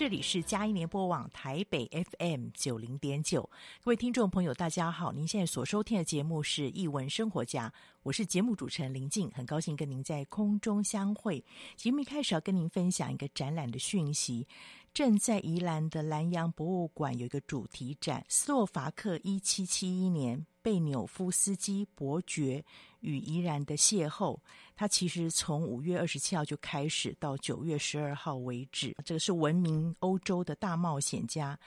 [0.00, 1.86] 这里是嘉音联播网台北
[2.18, 3.42] FM 九零点九，
[3.84, 5.12] 各位听众朋友，大家好！
[5.12, 7.68] 您现在所收听的节目是《艺文生活家》，
[8.02, 11.44] 我是节目主持人林静，很高兴跟您在空中相会。
[11.76, 14.48] 节目一开始要跟您分享一个展览的讯息，
[14.94, 20.46] 正在宜兰的兰阳博物馆有一个主题展——斯洛伐克一七七一年。
[20.62, 22.62] 贝纽夫斯基伯爵
[23.00, 24.38] 与宜兰的邂逅，
[24.74, 28.94] 它其实从五月二十七号就开始，到九月十二号为止。
[29.04, 31.58] 这个是闻名欧洲的大冒险家。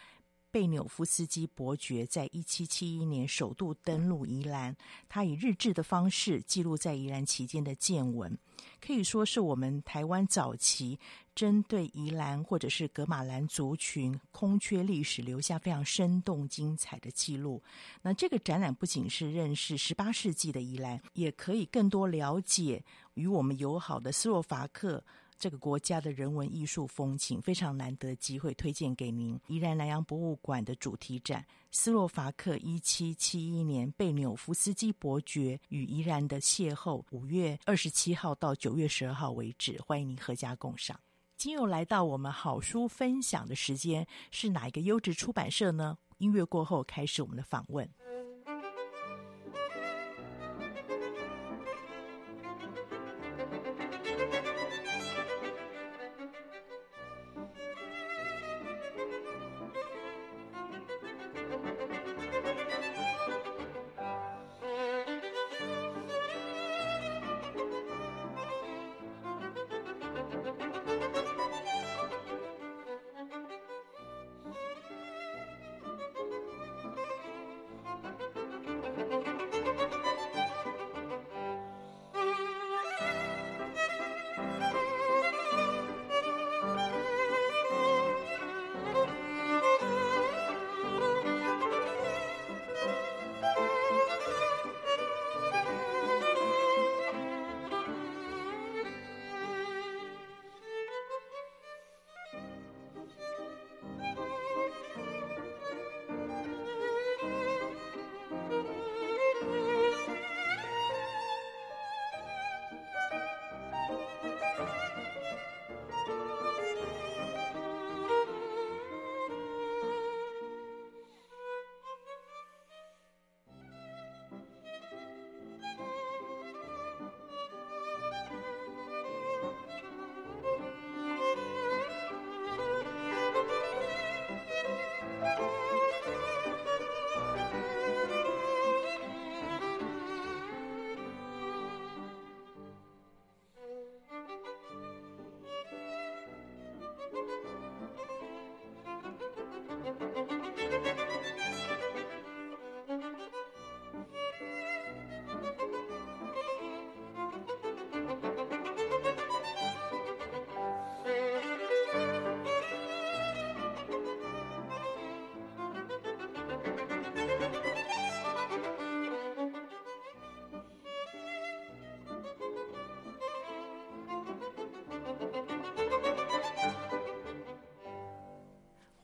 [0.52, 4.76] 贝纽夫斯基伯爵在一七七一年首度登陆宜兰，
[5.10, 8.38] 他以日志的方式记录在宜兰期间的见闻，
[8.80, 11.00] 可以说是我们台湾早期
[11.36, 17.62] 针对宜兰或者是格玛兰族群空缺历史留下非常生动精彩的记录。
[18.02, 22.84] 那这个展览不仅是认识十八世纪的宜兰，也可以更多了解
[23.16, 25.04] 与我们友好的斯洛伐克。
[25.40, 29.38] 这个国家的人文艺术风情非常难得机会，推荐给您。
[29.48, 40.98] 宜兰南洋博物馆的主题展《斯洛伐克一七七一年贝纽夫斯基伯爵与宜兰的邂逅》，五月二十七号到九月十二号为止，欢迎您阖家共赏。
[41.44, 45.98] 今又来到我们好书分享的时间，是哪一个优质出版社呢？
[46.20, 47.86] 音乐过后开始我们的访问。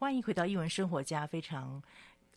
[0.10, 1.80] 欢迎回到一文生活家，非常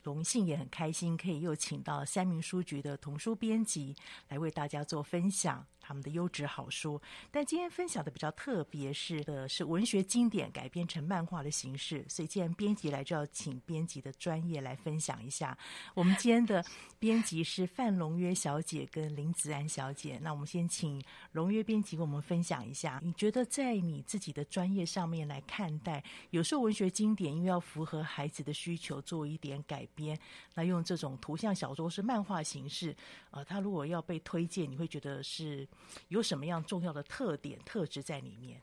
[0.03, 3.97] 荣幸也很开心，可以又请到三明书局的童书编辑
[4.29, 5.67] 来为大家做分享。
[5.93, 7.01] 我们的优质好书。
[7.31, 15.57] 但今天分享的比较特别是的是文学经典改编成漫画的形式，所以既然编辑来，就要请编辑的专业来分享一下。
[15.95, 16.65] 我们今天的
[16.99, 21.03] 编辑是范龙约小姐跟林子安小姐，那我们先请
[21.33, 30.19] 龙约编辑跟我们分享一下，你觉得在你自己的专业上面来看待，有时候文学经典因为要符合孩子的需求，做一点改编，
[30.55, 32.97] 那用这种图像小说是漫画形式，
[33.31, 35.69] 呃，它如果要被推荐，你会觉得是
[36.09, 38.61] 有什么样重要的特点特质在里面？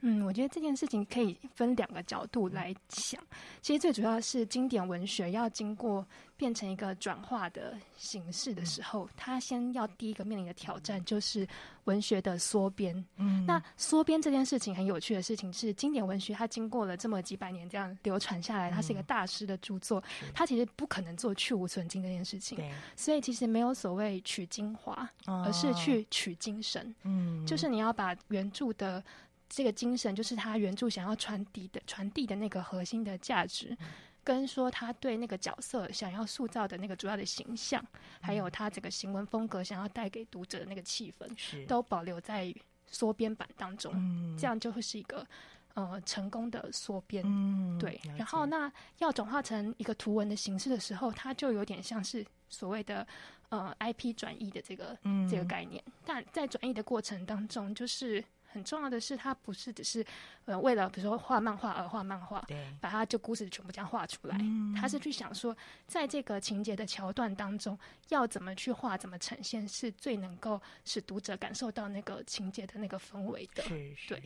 [0.00, 3.20] 嗯，我觉得这件事情可以分两个角度来想。
[3.60, 6.06] 其实最主要是经典文学要经过
[6.36, 11.46] 变成一个转化的形式的时候，它先要第一个面临的挑战就是
[11.84, 13.04] 文学的缩编。
[13.16, 22.56] 嗯，那缩编这件事情很有趣的事情是，经典文学它经过了这么几百年这样流传下来，它是一个大师的著作，它其实不可能做去无存菁这件事情。
[22.56, 26.94] 对，所以其实没有所谓取精华，而是去取精神。
[27.02, 29.02] 嗯，就是你要把原著的。
[29.50, 33.88] 这个精神就是他原著想要传递的、传递的那个核心的价值，嗯、
[34.22, 42.54] 跟说他对那个角色想要塑造的那个主要的形象，嗯、还有他这个行文风格想要带给读者的那个气氛，是都保留在
[42.86, 43.92] 缩编版当中。
[43.96, 45.26] 嗯、这样就会是一个
[45.74, 47.24] 呃成功的缩编。
[47.26, 48.00] 嗯、对。
[48.16, 53.04] 然后那要转化成一个图文的形式的时候，它就有点像是所谓的
[53.48, 55.82] 呃 IP 转译的这个、嗯、这个概念。
[56.04, 58.24] 但在转译的过程当中，就是。
[58.52, 60.04] 很重要的是，它不是只是
[60.44, 64.36] 呃为了比如说画漫画而画漫画，对，把它就故事全部这样画出来。
[64.40, 65.56] 嗯，他是去想说，
[65.86, 73.62] 在这个情节的桥段当中，要怎么去画，怎么呈现，是最能够使读者感受到那个情节的那个氛围的。
[73.62, 74.08] 是是。
[74.14, 74.22] 对，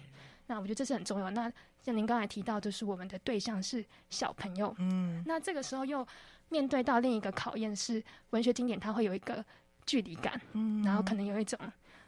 [0.47, 1.31] 那我觉得这是很重要。
[1.31, 4.75] 那像您刚才提到，就是我们的对象是小朋友。
[4.79, 6.07] 嗯，那这个时候又
[6.49, 9.45] 面对到另一个考验是文学经典，它会有一个
[9.85, 11.59] 距离感，嗯，然后可能有一种。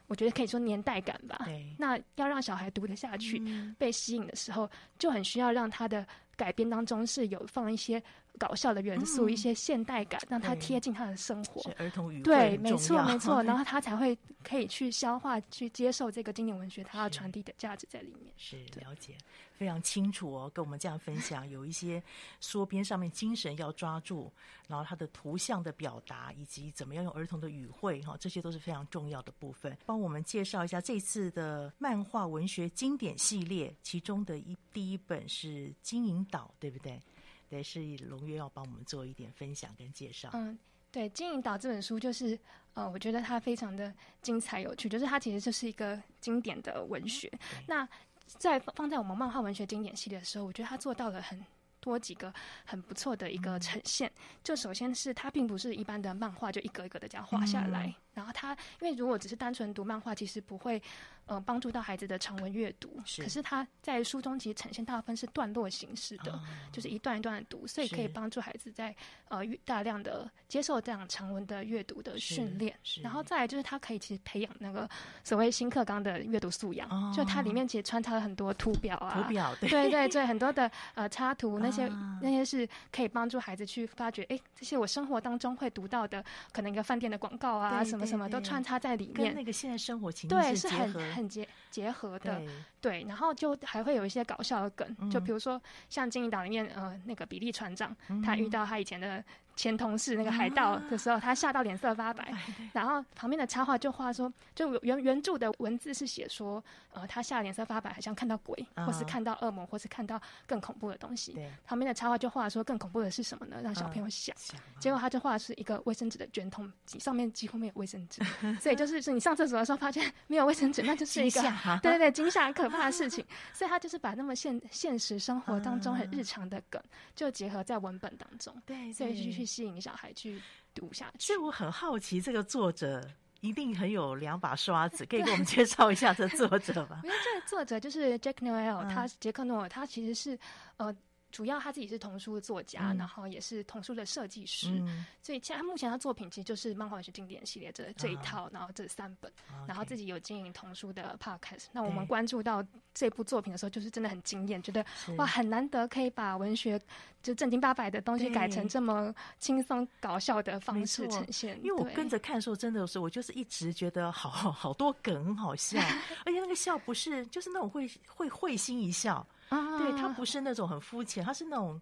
[0.07, 1.41] 我觉得可以说年代感吧。
[1.45, 1.65] 对。
[1.77, 6.05] 那要让小孩读得下去、嗯、被吸引的时候，就很需要让他的
[6.35, 8.01] 改编当中是有放一些
[8.37, 11.61] 搞笑的元素，嗯、一些现代感，让他贴近他的生活。
[11.61, 13.41] 是儿童语对，没错没错。
[13.43, 18.33] 然后他才会可以去消化、去接受这个经典文学它要传递的价值在里面。
[18.37, 19.15] 是了解。
[19.57, 22.01] 非常清楚哦，跟我们这样分享， 有一些
[22.39, 24.31] 缩编上面精神要抓住，
[24.67, 29.75] 然后它的图像的表达，以及怎么样用儿童的语汇，哈，这些都是非常重要的部分。
[29.85, 35.47] 帮我们介绍一下这次的漫画文学经典系列，其中的一第一本是
[35.81, 37.01] 《金银岛》，对不对？
[37.49, 40.29] 对，是龙月要帮我们做一点分享跟介绍。
[40.33, 40.59] 嗯，
[40.91, 42.37] 对，《金银岛》这本书就是，
[42.73, 47.31] 呃，我觉得它非常的精彩有趣，就是它其实就是一个经典的文学。
[47.65, 47.87] 那
[48.27, 51.43] 在放在我们漫画文学经典系列的时候，我觉得他做到了很
[51.79, 52.33] 多几个
[52.65, 54.11] 很不错的一个呈现。
[54.43, 57.95] 就首先是它并不是一般的漫画，就一格一格的这样画下来。
[58.17, 60.81] 然后他因为如果只是单纯读漫画，其实不会。
[61.27, 66.39] 呃，帮助到孩子的长文阅读，是可是他在书中其实呈现大部分是段落形式的，哦、
[66.71, 68.95] 就是一段一段的读，所以可以帮助孩子在
[69.27, 72.73] 呃大量的接受这样长文的阅读的训练。
[73.03, 74.89] 然后再来就是他可以其实培养那个
[75.21, 86.23] 所谓新课纲的阅读素养，哦、就它里面其实穿插了很多图表啊，图表对对对，对很多的呃插图那些、啊、那些是可以帮助孩子去发掘，哎，这些我生活当中会读到的，
[86.53, 90.93] 可能一个饭店的广告啊，什么什么都穿插在里面，跟那个现在生活情对是很。
[91.13, 92.47] 很结结合的，对，
[92.81, 99.23] 对，然后就还会有一些搞笑的梗，嗯、就比如说像《金银岛》里面，呃，那个比利船长，嗯、他遇到他以前的。
[99.57, 102.31] 前同事那个海盗的时候，他吓到脸色发白，
[102.73, 111.35] 然后旁边的插画就画说，就原原著的文字是写说，呃，他吓脸色发白，好像看到鬼，或是看到恶魔，或是看到更恐怖的东西。
[111.65, 113.57] 旁边的插画就画说，更恐怖的是什么呢？
[113.63, 114.35] 让小朋友想。
[114.79, 118.21] 结果他就画的是一个卫生纸的卷筒，上面几乎没有卫生纸，
[118.61, 121.41] 所以就是是你上厕所的时候发现没有卫生纸，那就 是一个
[121.81, 123.25] 对对对惊吓很可怕的事情。
[123.55, 126.79] 所以他就是把那么现现实生活当中很日常的梗，
[127.15, 128.53] 就结合在文本当中。
[128.63, 129.46] 对，所以继续。
[129.47, 130.39] 吸引小孩去
[130.75, 133.01] 读下去，所以我很好奇，这个作者
[133.39, 136.99] 一定很有两把刷子，可以给我们介绍一下这作者吧？
[137.05, 140.37] 因为这个作者就是 Jack Noel，他杰克诺尔，他其实是
[140.75, 140.95] 呃。
[141.31, 151.65] 主要他自己是童书的作家，嗯、然后也是童书的设计师，嗯、所以现在他目前他作品其实就是漫画文学经典系列这这一套，啊、然后这三本，啊、然后自己有经营童书的 podcast。
[151.71, 154.85] 那我们关注到这部作品的时候，就是真的很惊艳，觉得
[155.17, 156.79] 哇，很难得可以把文学
[157.21, 161.59] 就正经八百的东西改成这么轻松搞笑的方式呈现。
[161.63, 165.79] 因为我跟着看的时候，真的是我就是一直觉得好 好多梗很好笑，
[166.25, 169.25] 而且那个笑不是就是那种会会会心一笑。
[169.49, 171.79] 啊，对，他不是那种很肤浅，他是那种，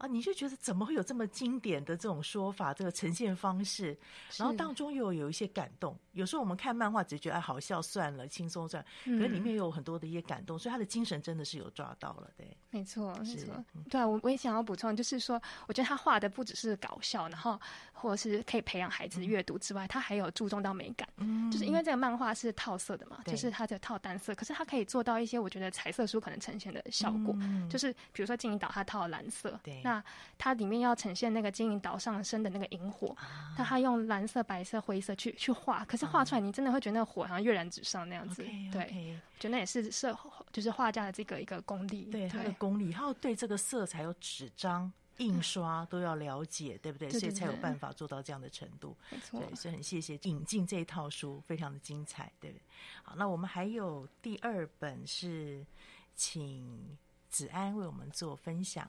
[0.00, 3.96] 啊，你就觉得怎么会有这么经典的这种说法，这个呈现方式，
[4.38, 5.94] 然后当中又有一些感动。
[6.12, 8.82] 有时候我们看漫画只觉得哎好笑算了，轻松算。
[8.82, 17.60] 了，可是里面又有很多的一些感动，所以他的精神真的是有抓到了，对，没错，没错，对啊，我我也想要补充，就是说，我觉得他画的不只是搞笑，然后
[17.92, 27.68] 或者是可以培养孩子阅读之外，他还有注重到美感，嗯，就是因为这个漫画是套色的嘛，就是它的套单色，可是它可以做到一些我觉得彩色书可能呈现的效果，嗯。
[27.68, 29.82] 就是比如说金银岛它套蓝色，对。
[29.90, 30.04] 那
[30.38, 33.16] 它里面要呈现那个金银岛上升的那个萤火，
[33.58, 38.42] 那它用蓝色、白色、灰色去去画，可是画出来你真的会觉得那个火好像跃然纸上那样子。
[38.42, 38.72] Okay, okay.
[38.72, 40.16] 对，觉得那也是设
[40.52, 47.08] 就是画家的这个一个功力，对，对他的功力，还有对这个色彩、有纸张、印刷都要了解，对不对？
[47.08, 48.96] 对对对，所以才有办法做到这样的程度。
[49.10, 52.62] 没错，对，所以很谢谢引进这一套书，非常的精彩，对不对？
[53.02, 55.66] 好，那我们还有第二本是
[56.14, 56.96] 请
[57.28, 58.88] 子安为我们做分享。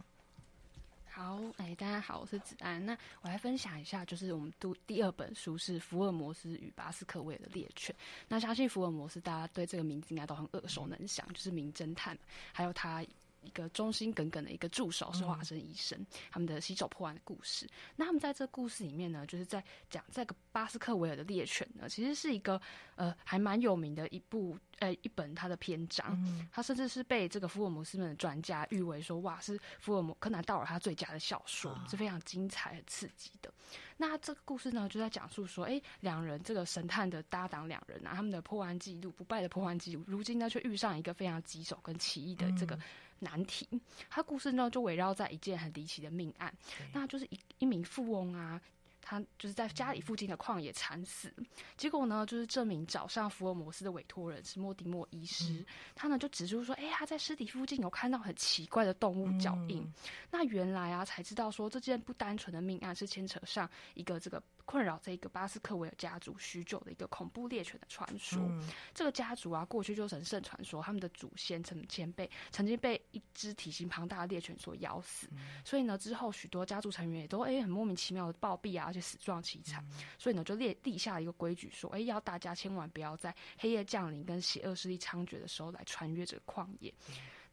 [1.24, 2.84] 好，哎，大家好，我是子安。
[2.84, 7.96] 那我来分享一下，就是我们读第二本书是《福尔摩斯与巴斯克维尔的猎犬》。
[8.28, 12.18] 那相信福尔摩斯，大家对这个名字应该都很耳熟能详，就是名侦探，
[12.52, 13.06] 还有他。
[13.42, 17.68] 一个忠心耿耿的一个助手是华生医生，嗯、他们的洗手破案的故事。
[17.96, 22.62] 那他们在这故事里面呢，就是在讲这个巴斯克维尔的猎犬呢，其实是一个
[22.96, 33.52] 呃还蛮有名的一部呃一本他的篇章，嗯、他甚至是被这个福尔摩斯们的专家誉为说哇是福尔摩柯南道尔他最佳的小说，是非常精彩和刺激的。
[33.98, 42.78] 那这个故事呢，就在讲述说，哎，两人这个神探的搭档两人啊，他们的破案记录不败的破案记录，如今呢却遇上一个非常棘手跟奇异的这个。
[43.22, 43.68] 嗯难题，
[44.10, 46.54] 他故事呢就围绕在一件很离奇的命案，
[46.92, 48.60] 那就是一一名富翁啊。
[49.04, 51.34] 他就是在家里附近的旷野惨死，
[51.76, 59.82] 结果呢，就是这名找上福尔摩斯的委托人是莫迪莫医师，嗯、他呢就指出说，哎、欸，他在尸体附近有看到很奇怪的动物脚印。
[59.82, 59.94] 嗯、
[60.30, 68.40] 那原来啊，才知道说这件不单纯的命案是牵扯上一个这个困扰这个巴斯克维尔家族许久的一个恐怖猎犬的传说。
[68.42, 78.86] 嗯、这个家族啊，过去就神圣传说，他们的祖先曾前辈曾经被一只体型庞大的猎犬所咬死，嗯、所以呢，之后许多家族成员也都哎、欸、很莫名其妙的暴毙啊。
[78.88, 86.94] 而且死状凄惨，嗯、所以呢，就列立下一个规矩，说，哎，要大家千万不要在黑夜降临跟邪恶势力猖獗的时候来穿越这个旷野。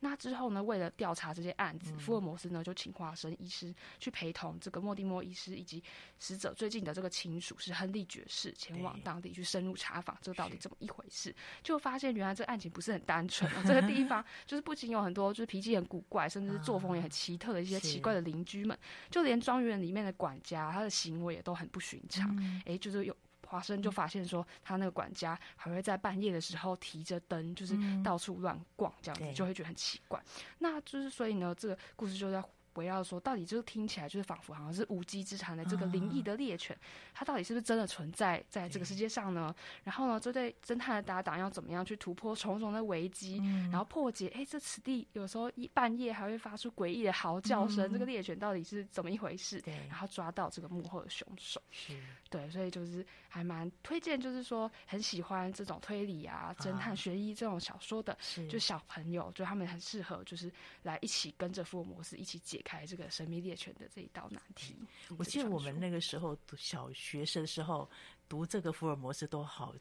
[0.00, 5.82] 嗯那之后呢，为了调查这些案子，嗯、福尔摩斯呢就请华生医师去陪同这个莫蒂莫医师以及
[6.20, 11.34] 死者最近的这个亲属是亨利爵士前往当地去深入查访，这到底怎么一回事？
[11.64, 22.30] 就发现原来这个案情不是很单纯，这个地方 就是不仅有很多就是脾气很古怪，甚至是作风也很奇特的一些奇怪的邻居们，是就连庄园里面的管家，他的行为也都很不寻常。
[22.60, 23.16] 哎、嗯，就是有。
[23.48, 27.74] 华生就发现说，他那个管家还会在半夜的时候提着灯，就是
[28.04, 30.22] 到处乱逛，这样子就会觉得很奇怪。
[30.58, 32.44] 那就是所以呢，这个故事就在。
[32.78, 36.78] 围绕说，到底就是听起来就是仿佛好像是无稽之谈的这个灵异的猎犬，
[37.12, 39.54] 它到底是不是真的存在在这个世界上呢？
[39.82, 43.38] 然后呢，这对侦探的搭档要怎么样去突破重重的危机，
[43.70, 44.28] 然后破解？
[44.28, 49.60] 哎，这此地有时候一半夜还会发出诡异的嚎叫声，这个猎犬到底是怎么一回事？
[49.62, 51.60] 对，然后抓到这个幕后的凶手。
[51.70, 51.98] 是，
[52.30, 58.16] 对，所以就是还蛮推荐，就是说很喜欢这种推理啊、侦探悬疑这种小说的，
[58.48, 64.76] 就小朋友，就他们很适合，就是来一起跟着福尔摩斯一起解开这个神秘猎犬的这一道难题。
[65.16, 67.88] 我记得我们那个时候读小学生的时候
[68.28, 69.74] 读这个福尔摩斯都好，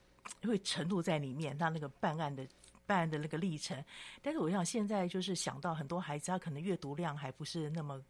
[0.44, 2.48] 会沉入在里面，他那个办案的
[2.86, 3.84] 办案的那个历程。
[4.22, 8.02] 但是我想现在就是想到很多孩子，他可能阅读量还不是那么。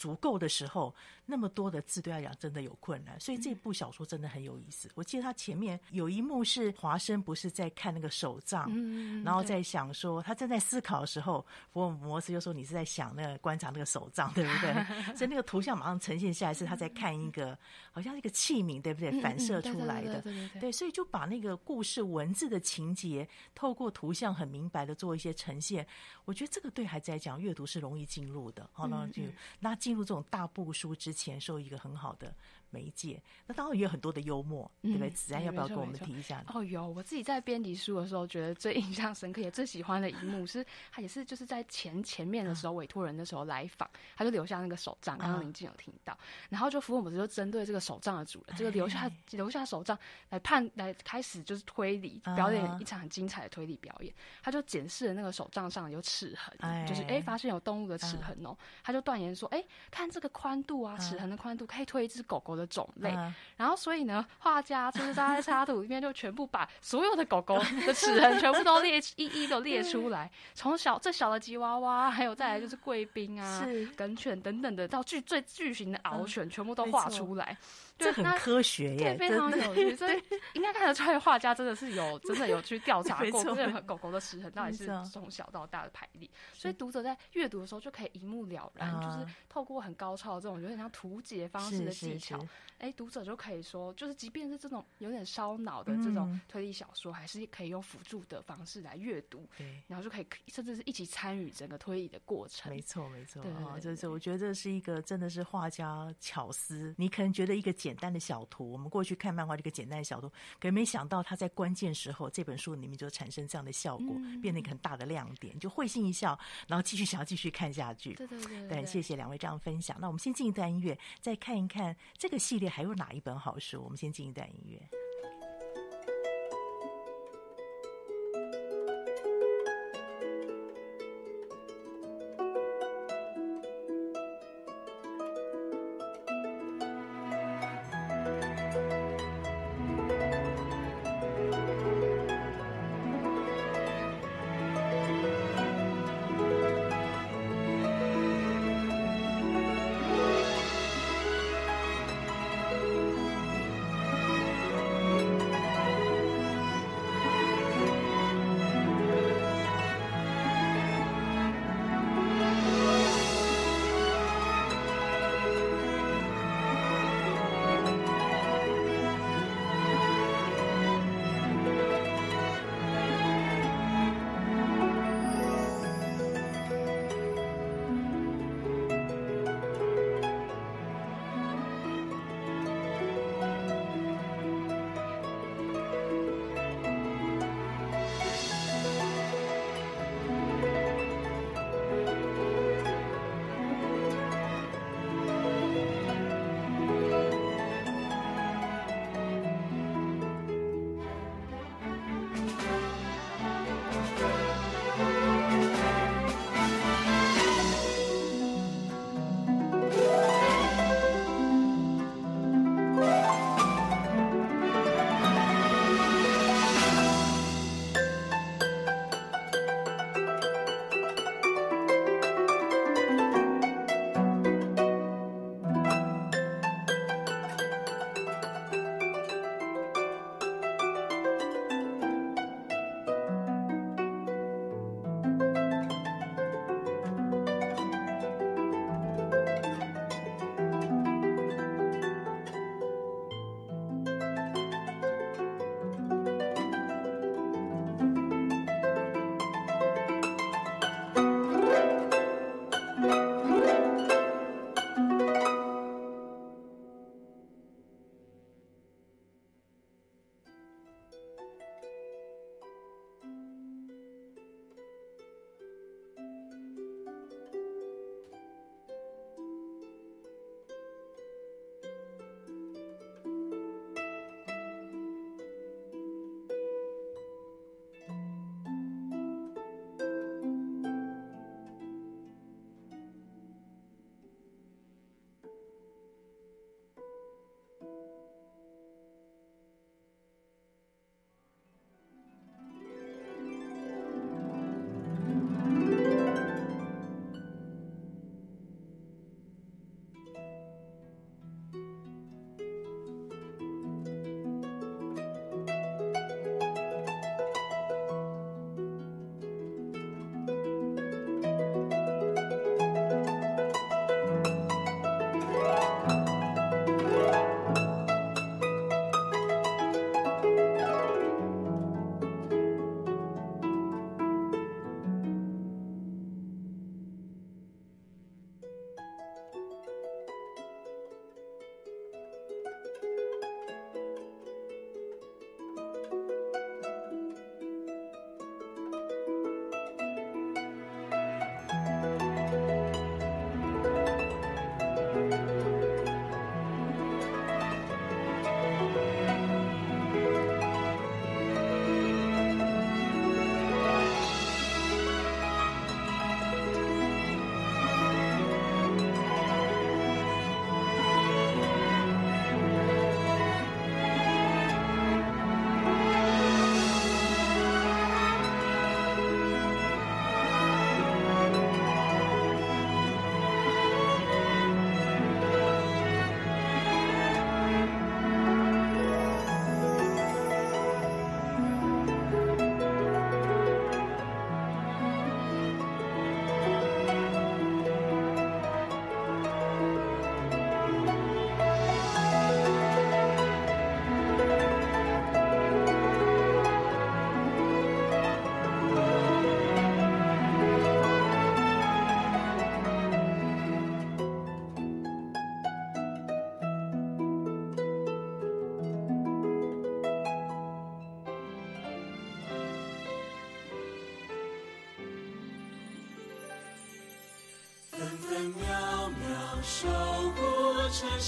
[0.00, 0.94] 足够的时候，
[1.26, 4.88] 那么多的字对他讲真的有困难，所以这部小说真的很有意思。
[4.88, 14.72] 嗯、我记得他前面有一幕是华生不是在看那个手账，嗯、然后在想说他正在思考的时候，福尔摩斯就说你是在想那个观察那个手账，对不对？
[15.14, 17.58] 所以那个图像马上呈现下来是他在看一个
[17.92, 19.20] 好像一个器皿，对不对？
[19.20, 20.24] 反射出来的，
[20.58, 25.86] 对，所以就把那个故事文字的情节透过图像很明白的做一些呈现。
[26.24, 29.20] 我觉得这个对孩子来讲阅读是容易进入的，好，那就
[29.58, 29.76] 那。
[29.90, 32.32] 进入这种大部书之前，受一个很好的
[32.70, 35.10] 媒介，那当然也有很多的幽默，嗯、对不对？
[35.10, 36.42] 子安要不要跟我们提一下？
[36.48, 46.16] 哦，有，我自己在编辑书的时候，觉得最印象深刻也最喜欢的一幕是，他也是就是在前前面的时候，委托人的时候来访，他就留下那个手账，刚刚林静有听到，
[46.48, 49.98] 然后就福尔摩斯就针对这个手账的主人，这个留下留下手账
[50.28, 54.14] 来判来开始就是推理，表演一场很精彩的推理表演。
[54.42, 59.64] 他就检视了那个手账上有齿痕，就是哎发现有动物的齿痕哦，他就断言说，哎。
[59.90, 63.10] 看这个宽度啊，齿痕的宽度可以推一只狗狗的种类。
[63.10, 77.56] 嗯、然后所以呢，画家就是在插图里面就全部把所有的狗狗 的齿痕全部都列一一都列出来，从小最小的吉娃娃，还有再来就是贵宾啊、梗犬等等的，到巨最巨型的獒犬，全部都画出来。
[78.00, 79.94] 这很科学耶，对，非常有趣。
[79.96, 80.22] 所以
[80.54, 86.28] 应该看得出来，画家真的是有真的有去调查 过任何狗狗的食痕到底是从小到大的排列。
[86.54, 92.38] 所以读者在阅读的时候就可以一目了然，就是透过很高超的这种有点像图解方式的技巧，
[92.78, 99.46] 哎，读者就可以说，就是即便是这种有点烧脑的这种推理小说，还是可以用辅助的方式来阅读，
[99.86, 102.72] 然后就可以甚至是一起参与整个推理的过程。
[102.72, 103.42] 没错，没错。
[103.42, 106.94] 啊，这是我觉得这是一个真的是画家巧思。
[106.96, 110.28] 你可能觉得一个简简单的小图，我们过去看漫画这个简单的小图，
[110.60, 118.14] 可是没想到他在关键时候，这本书里面就产生这样的效果，嗯、变成一个很大的亮点，就会心一笑，然后继续想要继续看下去。
[118.14, 119.96] 对对对，对，对，谢谢两位这样分享。
[120.00, 123.82] 那我们先进一段音乐，再看一看这个系列还有哪一本好书。
[123.82, 125.09] 我们先进一段音乐。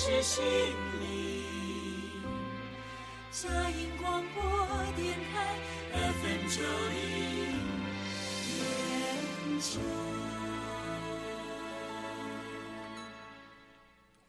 [0.03, 0.92] 是心。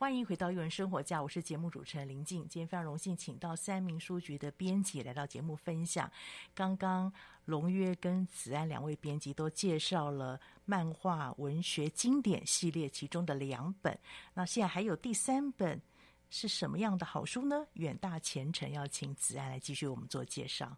[0.04, 2.42] 欢迎回到艺文生活家，我是节目主持人林静。
[2.50, 6.12] 今天非常荣幸，请到三民书局的编辑来到节目分享。
[6.54, 7.10] 刚刚
[7.46, 13.98] 龙约跟子安两位编辑都介绍了漫画文学经典系列其中的两本，
[14.34, 15.82] 那现在还有第三本
[16.30, 17.66] 是什么样的好书呢？
[17.76, 20.76] 远大前程，要请子安来继续为我们做介绍。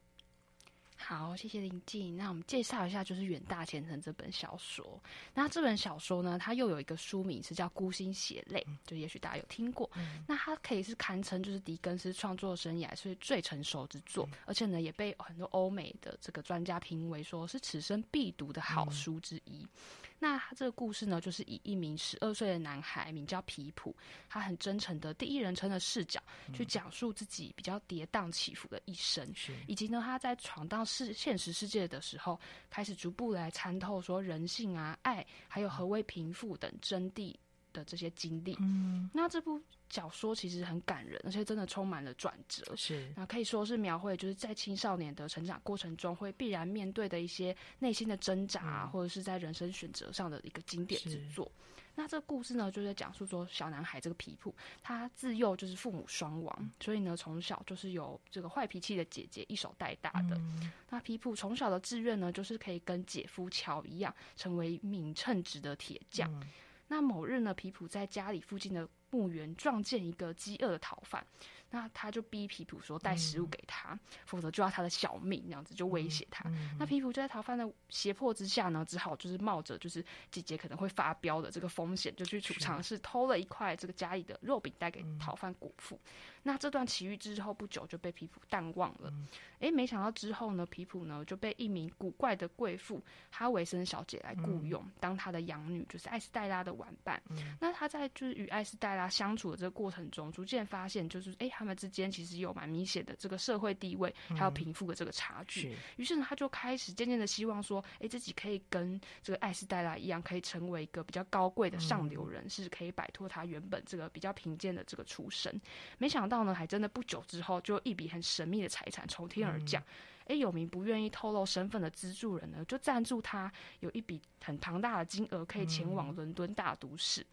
[0.98, 2.16] 好，谢谢林静。
[2.18, 5.00] 那我们介绍一下，就是《远大前程》这本小说。
[5.34, 9.90] 那这本小说呢，它又有一个书名是叫《孤星血泪》，就也许大家有听过。
[9.96, 19.60] 嗯、那它可以是堪称就是狄更斯创作生涯是最成熟之作，嗯、而且呢，也被很多欧美的这个专家评为说是此生必读的好书之一。
[19.62, 19.70] 嗯
[20.18, 23.96] 那他这个故事呢，就是以一名十二岁的男孩，名叫皮普，
[24.30, 26.22] 他很真诚的第一人称的视角，
[26.54, 29.28] 去讲述自己比较跌宕起伏的一生，
[29.68, 37.36] 以及呢，他在闯荡世现实世界的时候，开始逐步来参透说人性啊、爱，还有何为贫富等真谛
[37.76, 38.56] 的这些经历。
[38.60, 39.62] 嗯，那这部。
[39.88, 42.76] 小说其实很感人，而且真的充满了转折。
[42.76, 51.50] 是，那可以说是描绘就是在青少年的成长过程中会必然面对的一些内心的挣扎，嗯、或者是在人生选择上的一个经典之作。
[51.94, 60.36] 那这个故事呢，就在讲述说小男孩这个皮普，他自幼就是父母双亡，嗯、所以呢，从小就是由这个坏脾气的姐姐一手带大的。
[60.36, 66.28] 嗯、那皮普从小的志愿呢，就是可以跟姐夫乔一样，成为一名称职的铁匠。
[66.42, 66.50] 嗯、
[66.96, 71.28] 那某日呢，皮普在家里附近的墓园撞见一个饥饿的逃犯，
[71.72, 76.50] 那他就逼皮普说带食物给他，嗯、否则就要他的小命，这样子就威胁他。
[76.80, 85.96] 那皮普就在逃犯的胁迫之下呢，只好就是冒着就是姐姐可能会发飙的这个风险，就去储藏室偷了一块这个家里的肉饼带给逃犯果腹。
[85.96, 86.12] 嗯
[86.46, 89.12] 那这段奇遇之后不久就被皮普淡忘了，
[89.54, 93.02] 哎、嗯，没想到之后呢，皮普呢就被一名古怪的贵妇
[93.32, 97.20] 哈维森小姐来雇佣，嗯、当她的养女，就是艾斯黛拉的玩伴。
[97.30, 105.70] 嗯、那他在就是与艾斯黛拉相处的这个过程中，逐渐发现就是哎，他们之间其实有蛮明显的这个社会地位还有贫富的这个差距。
[105.98, 115.60] 于、嗯、是，是呢，他就开始渐渐的希望说，哎，自己可以跟这个艾斯黛拉一样，可以成为一个比较高贵的上流人士，嗯、是可以摆脱他原本这个比较贫贱的这个出身。
[115.98, 116.36] 没想到。
[116.46, 119.82] 呢，还真的不久之后，就一笔很神秘的财产从天而降。
[120.26, 127.22] 哎、嗯，有名不愿意透露身份的资助人呢，就赞助他有一笔很庞大的金额，可以前往伦敦大都市。
[127.22, 127.28] 嗯、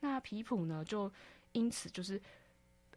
[0.00, 1.10] 那皮普呢，就
[1.52, 2.20] 因此就是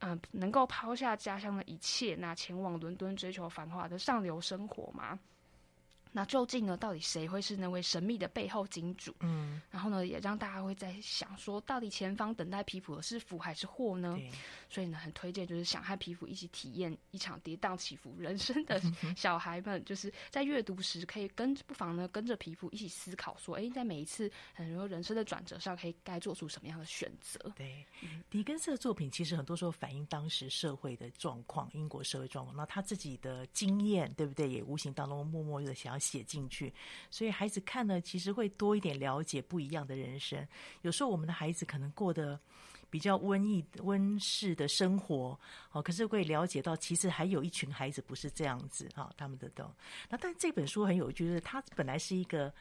[0.01, 5.19] 嗯、能够抛下家乡的一切，那前往伦敦追求繁华的上流生活吗？
[6.13, 6.76] 那究竟呢？
[6.76, 9.15] 到底谁会是那位神秘的背后金主？
[9.21, 14.15] 嗯，然后呢，也让大家会在想说，到底前方等待皮普的是福还是祸呢？
[14.17, 14.30] 对
[14.69, 18.82] 所以呢，很推荐就是想和皮普一起体验一场跌宕起伏人生的
[19.15, 27.39] 小孩们，就是在阅读时可以跟不妨呢跟着皮普一起思考说，哎，在每一次很多人生的转折上，可以该做出什么样的选择？
[27.56, 34.50] 对，嗯、狄更斯的作品其实很多时候反映当时社会的状况，英国社会状况，那他自己的经验，对不对？
[34.50, 36.00] 也无形当中默默的想要。
[36.01, 36.73] 写进去，
[37.09, 40.45] 所以孩子看了其实会多一点了解不一样的人生。
[40.81, 42.37] 有时候我们的孩子可能过得
[42.89, 45.39] 比较温逸温室的生活，
[45.71, 49.63] 哦，可是会了解到其实还有一群孩子不是这样子啊，他们的都。
[50.09, 52.53] 那但这本书很有趣，就是它本来是一个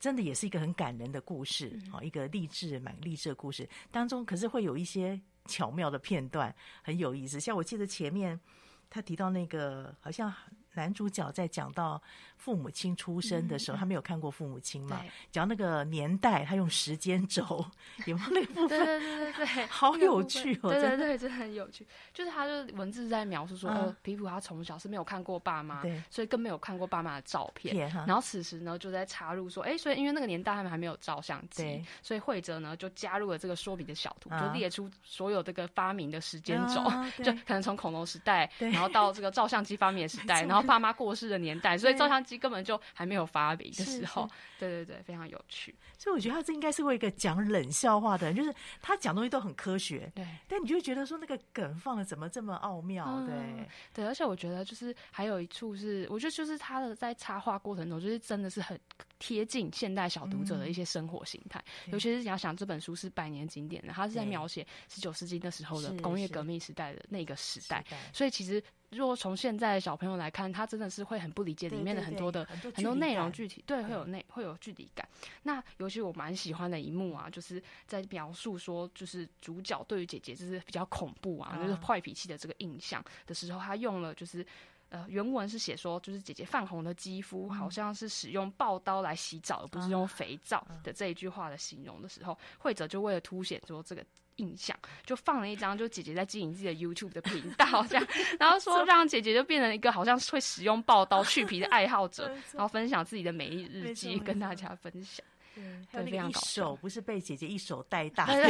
[0.00, 7.38] 真的也是一个很感人的故事啊，一个励志蛮励志的故事当中，可是会有一些巧妙的片段很有意思。
[7.40, 8.40] 像我记得前面
[8.88, 10.32] 他提到那个好像。
[10.76, 12.00] 男主角在讲到
[12.36, 15.00] 父母亲出生的时候，嗯、他没有看过父母亲嘛？
[15.00, 17.64] 对讲那个年代，他用时间轴，
[18.06, 18.78] 有没有那个部分？
[18.78, 20.70] 对对对对对， 好有趣哦！
[20.70, 21.86] 对对对，真的很有趣。
[22.12, 27.74] 就是他就文字在描述说，皮普他从小是没有看过爸妈，对，所以更没有看过爸妈的照片。
[28.06, 40.65] 然后此时呢，就在插入说，哎、欸，所以因为那个年代他们还没有照相机，所以惠哲呢就加入了这个说明的小图，嗯、就列出所有这个发明的时间轴，嗯、 就可能从恐龙时代，对然后到这个照相机发明的时代，然后。
[40.66, 45.74] 爸妈过世的年代，所以照相机根本就还没有发明的时候， 对对对，非常有趣。
[45.96, 48.52] 所以我觉得他这应该是会一个讲冷笑话的人，就是
[48.82, 50.26] 他讲东西都很科学，对。
[50.48, 54.06] 但你就会觉得说那个梗放的怎么这么奥妙，对、嗯、对。
[54.06, 58.78] 而且我觉得就是还有一处是，我觉得就是他的在插画过程中，就是真的是很
[59.18, 61.62] 贴近现代小读者的一些生活形态。
[61.86, 68.62] 嗯、尤其是你要想这本书是百年经典的，它是在描写十九世纪那时候的工业革命时代的那个时代，所以其实。
[68.90, 75.06] 如果从现在的小朋友来看，他真的是会很不理解里面的很多的很多内容具体，对，会有内会有距离感。
[75.42, 84.46] 那尤其我蛮喜欢的一幕啊，就是在描述说，就是主角对于姐姐就是比较恐怖啊，就是坏脾气的这个印象的时候，他用了就是
[84.88, 94.04] 呃原文是写说，就是姐姐泛红的肌肤好像是使用刨刀来洗澡，而不是用肥皂的这一句话的形容的时候，绘者就为了凸显说这个。
[94.38, 98.06] 印象就放了一张，就姐姐在经营自己的 YouTube 的频道这样，
[98.38, 105.24] 然后说让姐姐就变成一个好像会使用刨刀去皮的爱好者， 然后分享自己的美丽日记 跟大家分享。
[105.54, 108.42] 对，还有那个一手不是被姐姐一手带大的，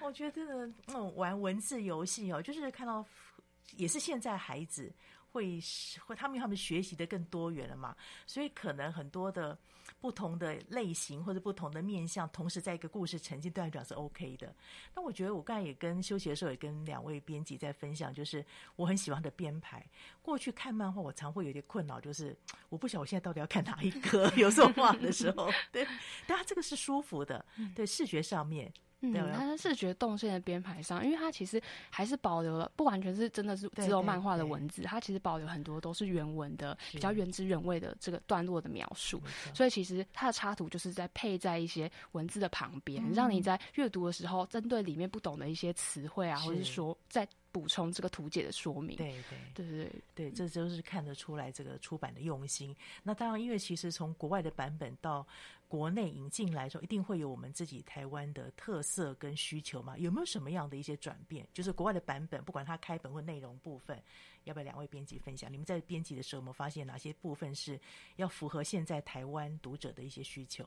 [0.00, 3.04] 我觉得那种玩文字游戏哦，就是看到
[3.76, 4.92] 也是现在孩子
[5.30, 5.60] 会
[6.06, 9.58] 会他们他们学习的更多元了嘛，所以可能很多的。
[10.00, 14.54] 不同的类型或者不同的面向，同时在一个故事呈现，对来讲是 OK 的。
[14.94, 18.44] 那我觉得我刚才也跟休息的时候，也跟两位编辑在分享，就是
[18.76, 19.84] 我很喜欢的编排。
[20.20, 22.36] 过去看漫画，我常会有点困扰，就是
[22.68, 25.86] 我不晓得我现在到底要看哪一个， 有时候画的时候， 对，
[26.26, 27.42] 但它这个是舒服的，
[27.74, 28.70] 对视觉上面。
[29.00, 39.22] 嗯，它的视觉动线的编排上，因为它其实还是保留了不完全是真的是只有漫画的文字，它其实保留很多都是原文的比较原汁原味的这个段落的描述，
[39.54, 46.68] 所以其实它的插图就是在配在一些文字的旁边，嗯、让你在阅读的时候针对里面不懂的一些词汇啊，或者是。
[46.68, 47.26] 说在。
[47.50, 49.16] 补充这个图解的说明，对
[49.54, 49.66] 对。
[49.66, 52.70] 对对对，这就是看得出来这个出版的用心。
[52.72, 55.26] 嗯、那当然，因为其实从国外的版本到
[55.68, 59.96] 国内引进来说，一定会有我们自己台湾的特色跟需求嘛。
[59.98, 61.46] 有没有什么样的一些转变？
[61.52, 64.02] 就是国外的版本，不管它开本或内容部分，
[64.44, 65.52] 要不要两位编辑分享？
[65.52, 67.78] 你们在编辑的时候，有没有发现哪些部分是
[68.16, 70.66] 要符合现在台湾读者的一些需求？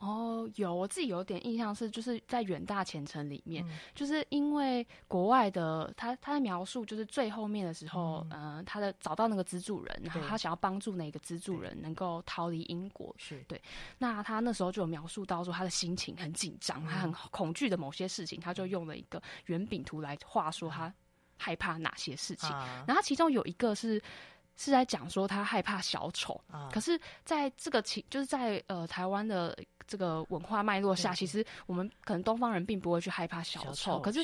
[0.00, 13.60] 哦，有我自己有点印象是，就是在远大前程里面，嗯、就是因为国外的他他在描述，就是最后面的时候，嗯、呃，他的找到那个资助人，然后他想要帮助那个资助人能够逃离英国，是对。
[13.98, 20.90] 那他那时候就有描述到说，他的心情很紧张，嗯、他很恐惧的某些事情，他就用了一个圆饼图来画说他
[21.36, 24.02] 害怕哪些事情，嗯、然后其中有一个是。
[24.60, 34.22] 是在讲说他害怕小丑，啊、可是在这个情，就是在呃台湾的这个文化脉络下，其实我们可能东方人并不会去害怕小丑，小丑可是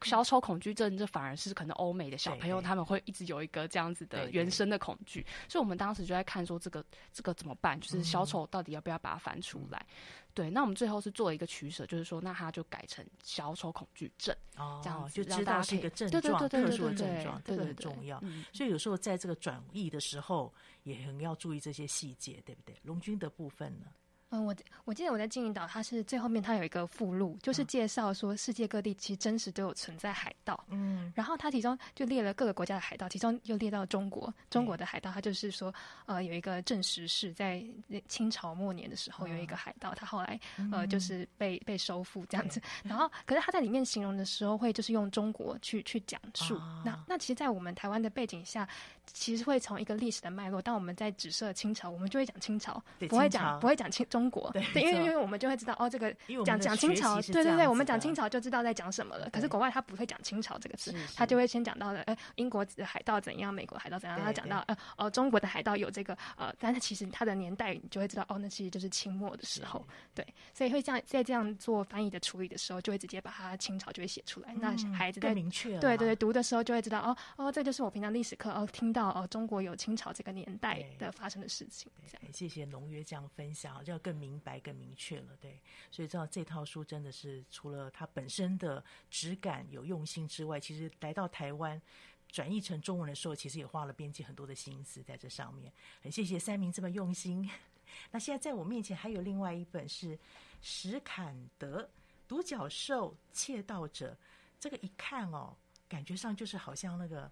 [0.00, 9.78] 小丑恐惧症这反而是可能欧美的小朋友他们会一直有一个这样子的原生的恐惧，所以我们当时就在看说这个这个怎么办，就是小丑到底要不要把它翻出来。
[9.88, 18.20] 嗯对，那我们最后是做了一个取舍，就是说，那他就改成小丑恐惧症，哦，这样子就知道是一个症状，特殊的症状，这个很重要。
[18.52, 22.74] 所以有时候在这个转译的时候，也很要注意这些细节，对不对？
[22.82, 23.86] 龙军的部分呢？
[24.34, 30.58] 嗯，我我记得我在金银岛，它是最后面它有一个附录，就是介绍说世界各地其实真实都有存在海盗。
[30.70, 35.72] 嗯，然后它其中就列了各个国家的海盗，其中又列到中国，中国的海盗，它就是说，
[36.06, 37.64] 呃，有一个证实是在
[38.08, 40.40] 清朝末年的时候有一个海盗，他后来
[40.72, 42.60] 呃就是被被收复这样子。
[42.82, 46.60] 然后，可是他在里面形容的时候，会就是用中国去去讲述。
[46.84, 48.68] 那那其实，在我们台湾的背景下，
[49.06, 54.23] 其实会从一个历史的脉络，当我们在指涉清朝，我们就会讲清朝，不会讲不会讲清中。
[54.24, 54.50] 中国。
[54.52, 59.28] 对，因为因为我们就会知道哦，这个讲讲清朝，对对对，我们讲清朝就知道在讲什么了。
[59.30, 81.90] 可是国外他不会讲清朝这个词，他就会先讲到了，呃，英国的海盗怎样，美国海盗怎样，他讲到呃哦，中国的海盗有这个呃，但是其实他的年代你就会知道哦，那其实就是清末的时候，对，所以会这样在这样做翻译的处理的时候，就会直接把它清朝就会写出来，那孩子在明确对对对读的时候就会知道哦哦，这就是我平常历史课哦听到哦，中国有清朝这个年代的发生的事情。
[82.06, 84.94] 这样，谢谢农约这样分享，就要明白更明。
[84.96, 91.80] 确了，对，所以知道这套书真的是除了它本身的质感有用心之外，其实来到台湾
[92.28, 95.72] 转译成中文的时候，其实也花了编辑很多的心思在这上面。
[96.00, 97.50] 很谢谢三明这么用心。
[98.12, 100.18] 那现在在我面前还有另外一本是
[100.62, 101.82] 史坎德
[102.28, 104.12] 《独角兽窃盗者》，
[104.60, 105.56] 这个一看哦，
[105.88, 107.30] 感觉上就是好像那个。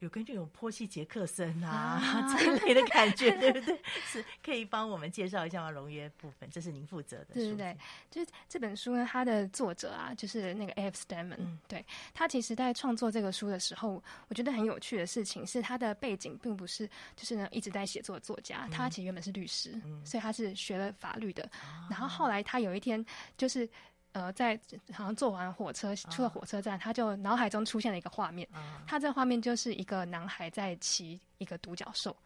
[0.00, 3.78] 有跟这种波西·杰克森啊 这一类的感觉，对不对？
[4.04, 5.70] 是可以帮我们介绍一下吗？
[5.70, 7.34] 龙约部分，这是您负责的。
[7.34, 7.76] 对对对，
[8.10, 10.96] 就是这本书呢，它的作者啊，就是那个 A.F.
[10.96, 11.58] Stedman、嗯。
[11.68, 11.84] 对，
[12.14, 21.44] 他其实在创作这个书的时候，我觉得很有趣的事情是，他的背景并不是就是呢一直在写作的作家，他其实原本是律师，嗯、所以他是学了法律的。
[21.62, 23.04] 嗯、然后后来他有一天
[23.36, 23.68] 就是。
[24.12, 24.58] 呃，在
[24.92, 28.48] 好像坐完火车出了火车站，他就脑海中出现了一个画面，
[28.86, 32.16] 他这画面就是一个男孩在骑一个独角兽，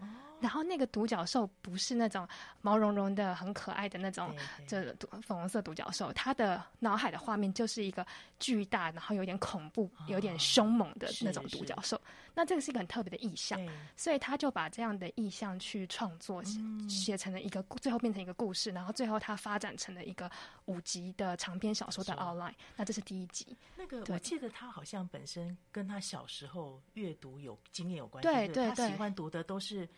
[0.41, 2.27] 然后那个独角兽不是那种
[2.63, 4.35] 毛茸茸的、很可爱的那种，
[4.67, 8.07] 这粉红色独角兽，他的脑海的画面就是一个
[8.41, 11.79] 巨大，然后有点恐怖、有点凶猛的那种独角。
[11.83, 12.01] 兽。
[12.35, 13.59] 那这个是一个很特别的意象，
[13.97, 16.43] 所以他就把这样的意象去创作，
[16.89, 20.31] 写成了一个，最后变成一个故事，然后最后他发展成了一个
[20.67, 22.55] 五集的长篇小说的 outline。
[22.77, 23.57] 那这是第一集。
[23.77, 29.89] 那个我记得他好像本身跟他小时候阅读有经验有关系，对对对，他喜欢读的都是。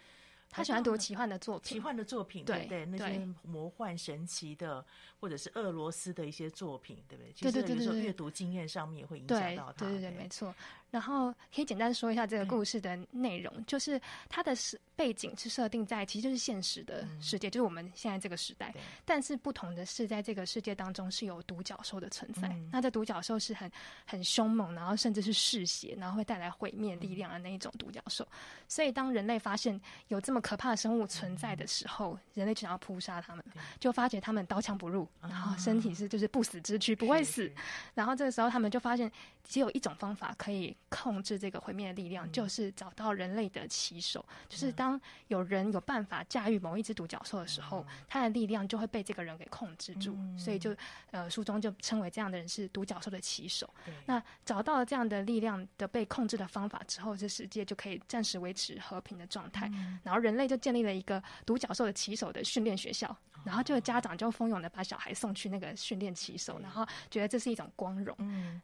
[0.49, 2.87] 他喜欢读奇幻的作品，奇幻的作品，对不对？
[2.87, 4.83] 那些魔幻神奇的，
[5.19, 7.33] 或者是俄罗斯的一些作品，对不对？
[7.33, 9.85] 对对对对，其实有时候阅读经验上面也会影响到他。
[9.85, 10.55] 对对对，没错。
[10.97, 18.75] 然后可以简单说一下这个故事的内容，就是它的是背景是设定在其实就是现实的世界，就是我们现在这个时代。
[19.05, 22.49] 但是不同的是，在这个世界当中是有独角兽的存在。
[22.73, 23.71] 那这独角兽是很
[24.07, 28.27] 很凶猛，然后甚至是嗜血，然后会带来毁灭力量的那一种独角兽。
[28.67, 29.79] 所以当人类发现
[30.09, 33.45] 有这么可怕的生物存在的时候，人类就想要扑杀他们，
[33.79, 37.53] 就发觉他们刀枪不入，然后身体是就是不死之躯，不会死。
[37.93, 39.13] 然后这个时候他们就发现，
[39.45, 44.25] 只有一种方法可以控制这个毁灭的力量，就是找到人类的棋手。
[44.49, 50.17] 就是当有人有办法驾驭某一只独角兽的时候，他的力量就会被这个人给控制住。
[50.39, 50.75] 所以就
[51.11, 53.69] 呃书中就称为这样的人是独角兽的棋手。
[54.07, 59.71] 那找到了这样的力量的被控制的方法之后，这世界就可以暂时维持和平的状态。
[60.03, 63.17] 然后人类就建立了一个独角兽的棋手的训练学校。
[63.45, 68.17] 然后就家长就蜂拥的把小孩送去那个训练棋手，然后觉得这是一种光荣。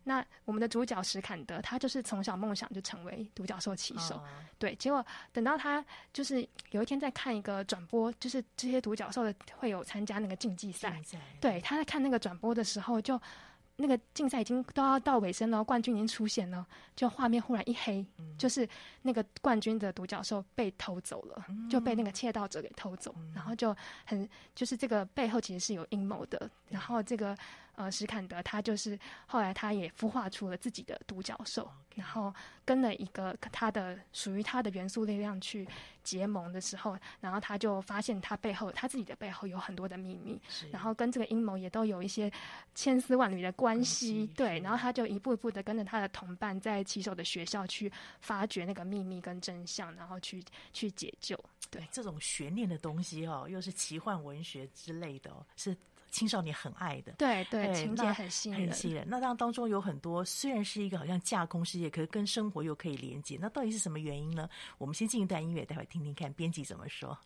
[0.02, 4.20] 那我们的主角史坎德，他就是从小梦想就成为独角兽骑手，
[4.59, 4.75] 对。
[4.77, 11.01] 结果等到他就是有一天在看一个转播，就是这些独角兽的会有参加那个竞技赛，
[11.40, 13.18] 对，他在看那个转播的时候就。
[13.77, 18.68] 那个竞赛已经都要到尾声了，冠军已经出现了，就画面忽然一黑，嗯、就是
[19.01, 27.37] 那个冠军的独角兽被偷走了，嗯、就被那个窃盗者给偷走，嗯、然后就很就是这个背后其实是有阴谋的，然后这个。
[27.74, 32.32] 呃，史坎德他就是后来他也孵化出了自己的独角兽.然后
[32.64, 35.68] 跟了一个他的属于他的元素力量去
[36.02, 42.32] 结盟的时候，然后他就发现他背后他自己的背后有很多的秘密，然后跟这个阴谋也都有一些
[42.74, 44.26] 千丝万缕的关系。
[44.28, 51.38] 对，然后他就一步一步的跟着他的同伴在骑手的学校去发掘那个秘密跟真相，然后去去解救。
[51.70, 55.76] 对，这种悬念的东西哦，又是奇幻文学之类的哦，是。
[56.12, 59.05] 青少年很爱的，对对，对情节很吸引人，很吸引人。
[59.09, 63.38] 那当当中有很多，虽然是一个好像架空世界，可是跟生活又可以连接。
[63.40, 64.48] 那到底是什么原因呢？
[64.79, 67.18] 我们先进一段音乐，待会听听看编辑怎么说。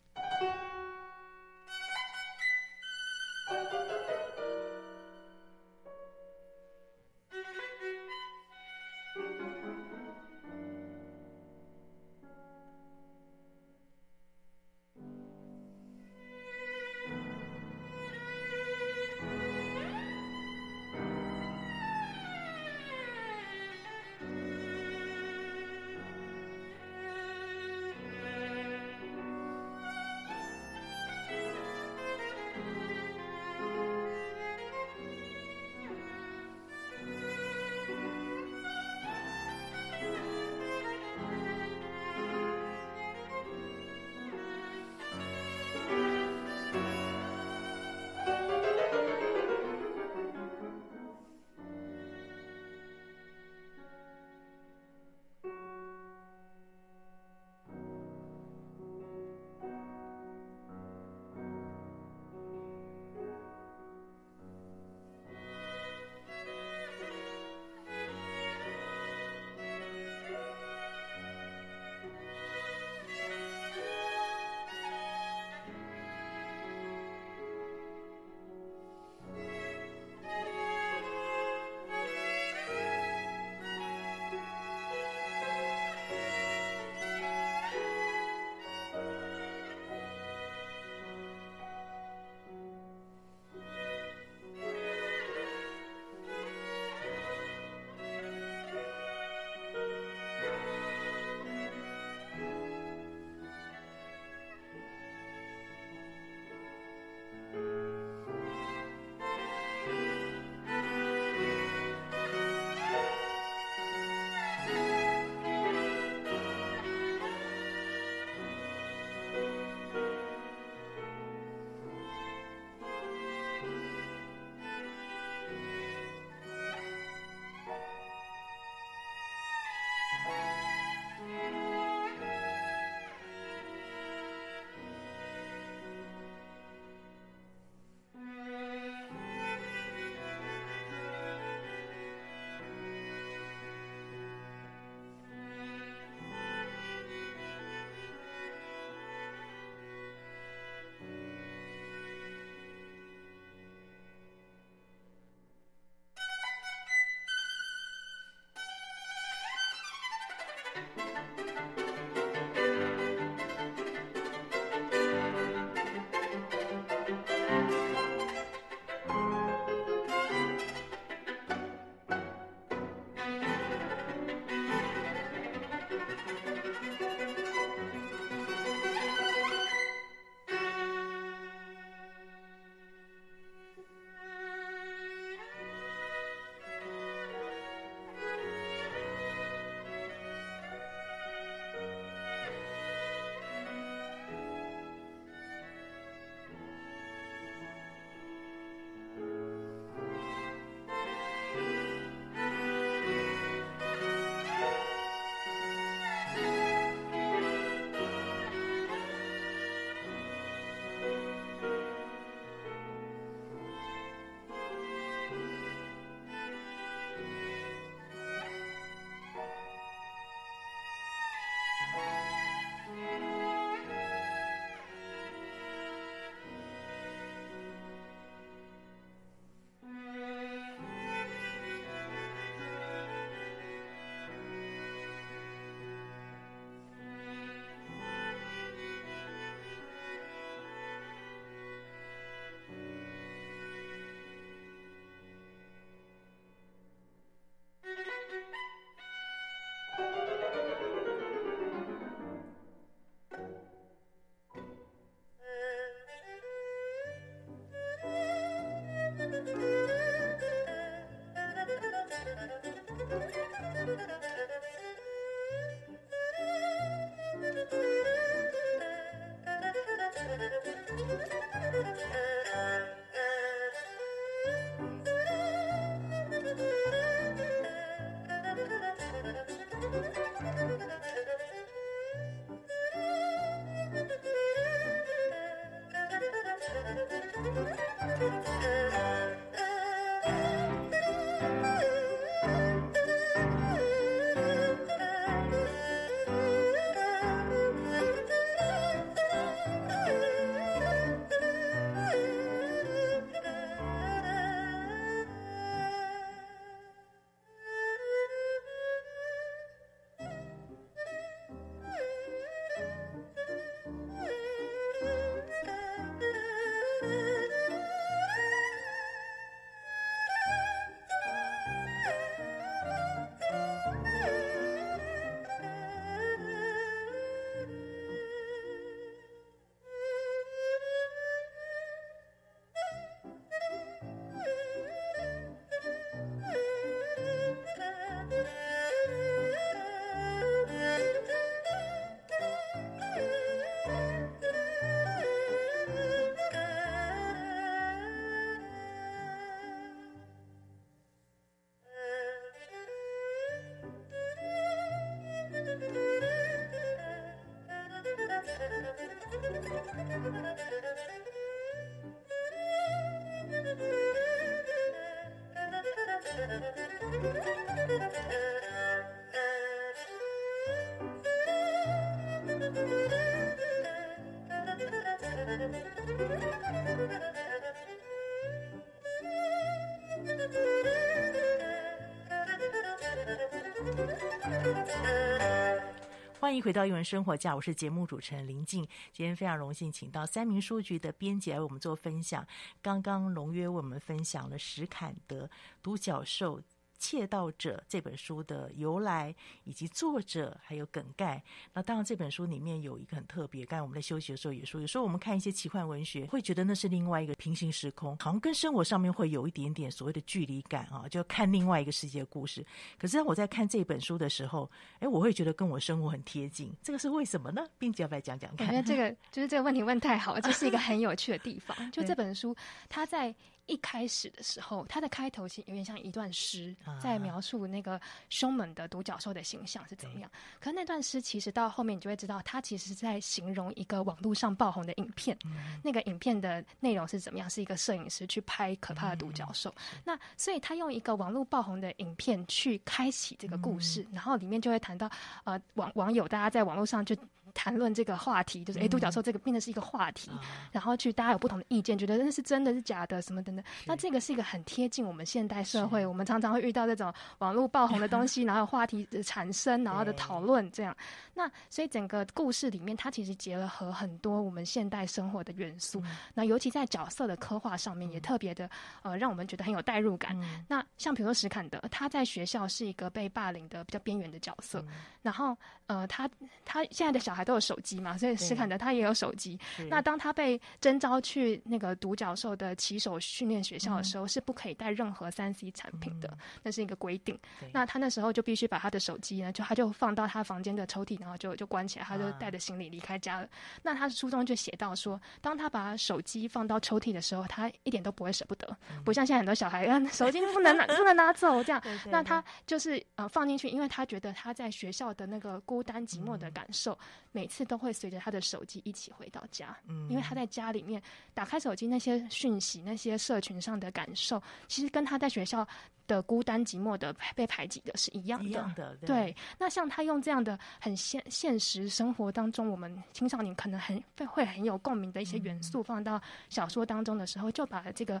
[386.57, 388.81] 迎回到《英文生活家》，我是节目主持人林静。
[389.13, 392.45] 今天非常荣幸，请到三民书局的编辑来为我们做分享。
[392.81, 395.47] 刚刚龙约为我们分享了史坎德
[395.83, 396.59] 独角兽。
[396.97, 399.33] 窃盗者这本书的由来，
[399.63, 401.43] 以及作者还有梗概。
[401.73, 403.65] 那当然，这本书里面有一个很特别。
[403.65, 412.65] 刚才我们在休息的时候也说，有时候我们看一些奇幻文学，会觉得那是另外一个平行时空，好像跟生活上面会有一点点所谓的距离感啊，就看另外一个世界的故事。
[412.97, 414.69] 可是当我在看这本书的时候，
[414.99, 416.73] 哎，我会觉得跟我生活很贴近。
[416.81, 417.65] 这个是为什么呢？
[417.77, 418.67] 并且要不要讲讲看？
[418.67, 421.75] 我觉得这个就是这个问题问太好了， 这是一个很有趣的地方。
[421.91, 422.55] 就这本书，
[422.89, 423.35] 它在。
[423.67, 427.99] 一开始的时候，它的开头其实有点像一段诗，在描述那个
[428.29, 430.31] 凶猛的独角兽的形象是怎么样。
[430.59, 435.37] 可是那段诗其实到后面你就会知道，它其实是在形容一个网络上爆红的影片。
[435.83, 437.49] 那个影片的内容是怎么样？
[437.49, 439.73] 是一个摄影师去拍可怕的独角兽。
[440.03, 445.09] 那所以他用一个网络爆红的影片去开启这个故事，然后里面就会谈到
[445.43, 447.15] 呃网网友大家在网络上就。
[447.57, 450.39] 谈论这个话题，就是哎，独角兽这个变得是一个话题，嗯、
[450.71, 453.65] 然后去大家有不同的意见，觉得那是真的是假的，什么等等。
[453.87, 460.95] 那这个是一个很贴近我们现代社会，我们常常会遇到这种网络爆红的东西，然后话题的产生，然后的讨论这样。
[461.33, 465.99] 那所以整个故事里面，它其实结合很多我们现代生活的元素。
[466.05, 468.69] 嗯、那尤其在角色的刻画上面，也特别的
[469.01, 470.39] 呃，让我们觉得很有代入感。
[470.41, 474.87] 嗯、那像比如说史坎德，他在学校是一个被霸凌的比较边缘的角色，嗯、
[475.23, 476.29] 然后呃，他
[476.63, 477.46] 他现在的小孩。
[477.47, 479.57] 都有手机嘛，所以史坎德他也有手机。
[479.89, 487.39] 那当他被征召去那个独角兽的骑手训练学校的时候，嗯、是不可以带任何三 C 产品的，嗯、那是一个规定。
[487.71, 493.45] 那他那时候就必须把他的手机呢，就他就放到他房间的抽屉，然后就就关起来，他就带着行李离开家了。
[493.45, 493.49] 啊、
[493.83, 501.79] 那他书中就写到说，当他把手机放到抽屉的时候，他一点都不会舍不得，嗯、不像现在很多小孩，手机不能拿 不能拿走这样。
[501.79, 506.97] 对对对，那他就是呃放进去，因为他觉得他在学校的那个孤单寂寞的感受。
[507.37, 510.99] 嗯每次都会随着他的手机一起回到家，嗯，因为他在家里面
[511.35, 515.65] 打开手机，那些讯息、那些社群上的感受，其实跟他在学校
[516.07, 518.49] 的孤单寂寞的被排挤的是一样的。
[518.49, 519.07] 一样的，对。
[519.07, 526.19] 对，那像他用这样的很现现实生活当中，我们青少年可能很会很有共鸣的一些元素，放到
[526.49, 528.19] 小说当中的时候，就把这个。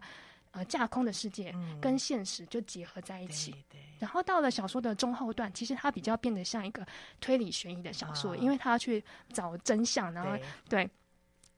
[0.51, 6.85] 呃，架空的世界跟现实就结合在一起，嗯、然后到了小说的中后段，其实它比较变得像一个
[7.19, 10.89] 推理悬疑的小说，啊、因为它要去找真相，然后对，对。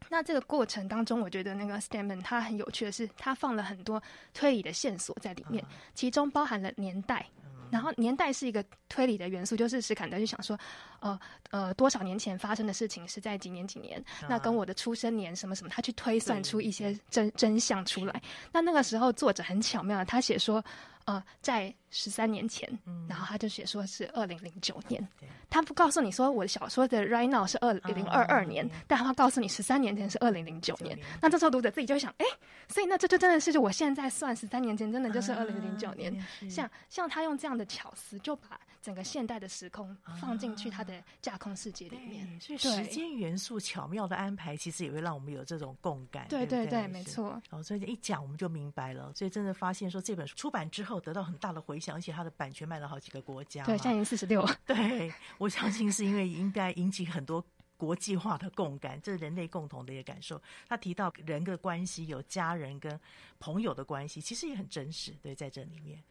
[0.09, 4.01] 那这个过程当中，我觉得那个 Steinman 他很有趣的是，他放了很多
[4.33, 7.25] 推理的线索在里面，啊、其中包含了年代。
[7.71, 10.57] 然后年代是一个推理的元素，就是史坎德就想说，
[10.99, 11.19] 呃
[11.51, 18.21] 呃，多少年前发生的事情是在几年几年，那跟我的出生年什么什么，他去推算出一些真真相出来。
[18.51, 20.63] 那那个时候作者很巧妙，他写说。
[21.09, 30.95] 呃，在十三年前，嗯、然后他就写说是二零零九年，对他不告诉你说我的小说的 right now 是二零二二年，嗯、但他告诉你十三年前是二零零九年。
[31.19, 32.25] 那这时候读者自己就会想，哎，
[32.67, 36.15] 所以那这就真的是就我现在算十三年前，真的就是二零零九年。
[36.41, 40.93] 嗯、像像他用这样的巧思，就把整个现代的时空放进去他的
[41.23, 46.27] 架空世界里面，嗯、所以时间元素巧妙的安排，其实也会让我们有这种共感。
[46.29, 47.41] 对对对，没错。
[47.49, 49.11] 哦，所以一讲我们就明白了。
[49.15, 50.98] 所以真的发现说这本书出版之后。
[50.99, 53.63] 得到很大的回响，而且它的版权卖了好几个国家。
[53.65, 54.47] 对，现在已经四十六。
[54.65, 57.43] 对，我相信是因为应该引起很多
[57.77, 60.41] 国际化的共感，这是人类共同的一个感受。
[60.67, 62.99] 他提到人的关系，有家人跟
[63.39, 65.13] 朋友的关系，其实也很真实。
[65.21, 66.03] 对，在这里面，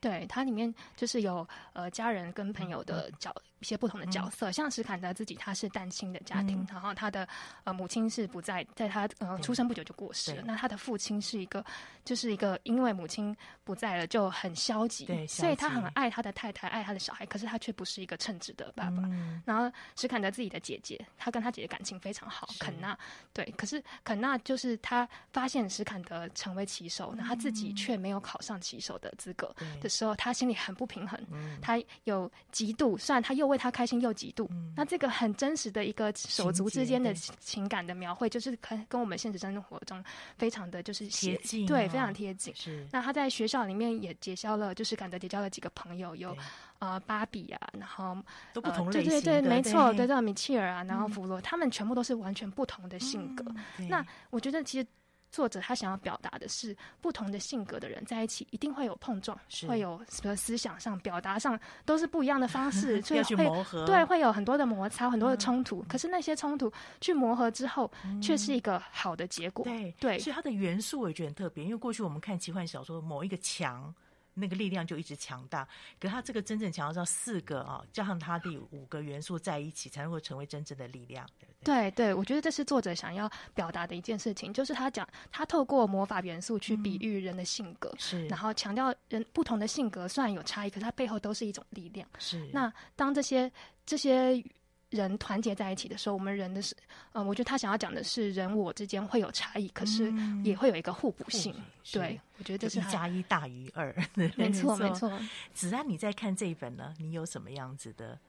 [0.00, 3.30] 对，它里面就是有呃家人跟朋友的角。
[3.36, 7.28] 嗯一些不同的角色，嗯、像史坎德自己，他是单亲的家庭，嗯、然后他的
[7.64, 10.42] 呃母亲是不在，在他呃出生不久就过世了。
[10.46, 11.62] 那他的父亲是一个，
[12.02, 19.02] 就是一个因为母亲不在了就很消极，对，所以他很爱他的太太，爱他的小孩，可是他却不是一个称职的爸爸。
[19.04, 22.98] 嗯、然后史坎德自己的姐姐，他跟他姐姐感情非常好，肯纳，
[23.34, 40.02] 对，可是肯纳就是他发现史坎德成为棋手，那、嗯、他自己却没有考上棋手的资格的时候，他心里很不平衡，嗯、他有嫉妒，虽然他又为他开心又嫉妒，嗯、那这个很真实的一个手足之间的情感的描绘，就是跟跟我们现实生活中
[40.38, 42.54] 非常的就是贴近，对，非常贴近。
[42.54, 46.42] 是，那他在学校里面也结交了，就是感德结交了几个朋友，有对。
[46.78, 48.16] 呃芭比啊，然后
[48.54, 53.44] 都不同类型的，对对对，没错，对，这米切尔啊，然后弗洛，嗯、他们全部都是完全不同的性格。
[53.76, 54.86] 嗯、那我觉得其实。
[55.30, 63.48] 作者他想要表达的是，不同的性格的人在一起一定会有碰撞，是会有什么思想上、表达上都是不一样的方式， 所以会
[63.86, 65.84] 对，会有很多的摩擦，很多的冲突。
[65.88, 69.64] 可是那些冲突去磨合之后，却是一个好的结果。
[69.64, 73.94] 对对，所以它的元素我也觉得很特别，因为过去我们看奇幻小说，某一个强。
[74.34, 75.66] 那个力量就一直强大，
[75.98, 81.90] 可是他这个真正强调到四个啊，加上他的五个元素在一起，才能够成为真正的力量，对不对？
[81.90, 92.08] 对对，我觉得这是作者想要表达的一件事情，就是他讲他透过魔法元素去比喻人的性格，是、嗯，然后强调人不同的性格虽然有差异，可是它背后都是一种力量。
[92.18, 93.50] 是，那当这些
[93.84, 94.42] 这些。
[94.90, 96.76] 人团结在一起的时候，我们人的是，
[97.12, 100.12] 嗯，我觉得他想要讲的是人我之间会有差异，可是
[100.44, 101.54] 也会有一个互补性。
[101.56, 103.94] 嗯、对，我觉得这是一加一大于二。
[104.36, 105.10] 没错，没错。
[105.54, 106.94] 子安，你在看这一本呢？
[106.98, 108.20] 你有什么样子的体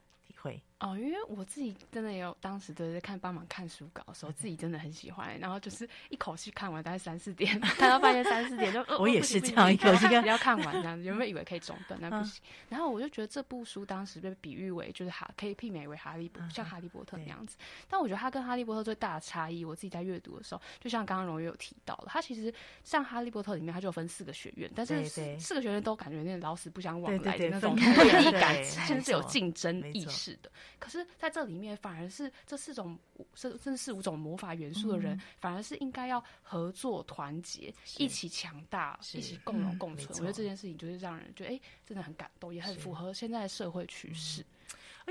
[0.42, 0.62] 会？
[0.80, 8.84] 哦，因为我自己真的也有当时的在看帮忙看书稿的时候，自己真的很喜欢，然后就是一口气看完，大概三四点， 看到半夜三四点就。
[8.98, 12.00] 我也是这样一口气 要看完这样子，有没有以为可以中断？
[12.02, 12.42] 那不行。
[12.68, 17.58] 然后我就觉得这部书当时被比喻为就是哈，可以媲美为哈利波，像哈利波特那样子。
[17.88, 22.52] 但我觉得它跟哈利波特最大的差异，我自己在阅读的时候，就像刚刚荣月有提到了，它其实
[22.84, 30.52] 像哈利波特里面，它就有分四个学院，但是四个学院都感觉有点老死不相往来的那种对立感，甚至有竞争意识的。
[30.78, 31.62] 可是在这里。
[31.62, 32.98] 面反而是这四种，
[33.36, 40.08] 这这四五种魔法元素的人，嗯、反而是应该要合作团结，一起强大，一起共荣共存。
[40.08, 44.44] 嗯、我觉得这件事情就是让人觉得，哎、欸，真的很感动，也很符合现在的社会趋势。